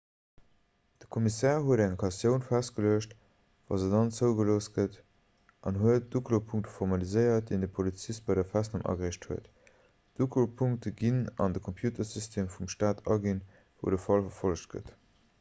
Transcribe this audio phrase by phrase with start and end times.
[1.01, 3.11] de kommissär huet eng kautioun festgeluecht
[3.73, 4.97] wa se dann zougelooss gëtt
[5.71, 11.47] an huet d'uklopunkte formaliséiert déi de polizist bei der festnam agereecht huet d'uklopunkte ginn dann
[11.49, 13.45] an de computersystem vum stat aginn
[13.79, 14.93] wou de fall verfollegt gëtt